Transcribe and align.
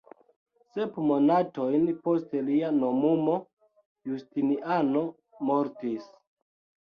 Sep 0.75 0.95
monatojn 1.09 1.83
post 2.07 2.31
lia 2.47 2.71
nomumo 2.77 3.35
Justiniano 4.13 5.03
mortis. 5.51 6.09